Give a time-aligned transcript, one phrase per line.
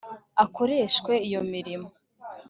[0.43, 1.89] akoreshwe iyo mirimo